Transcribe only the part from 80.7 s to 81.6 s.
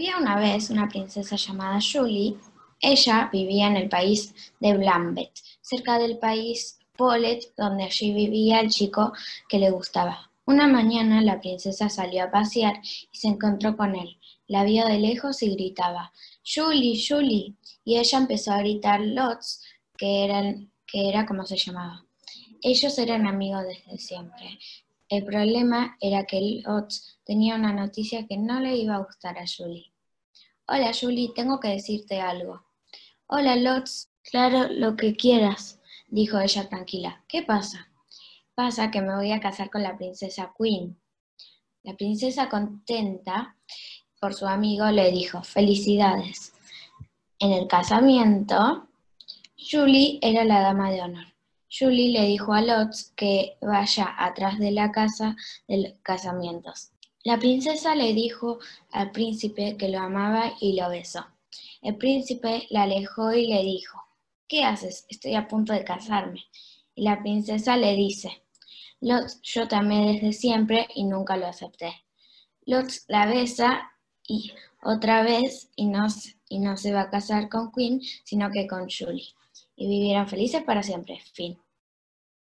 siempre. Fin.